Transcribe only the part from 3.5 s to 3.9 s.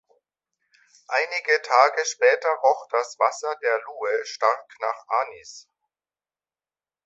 der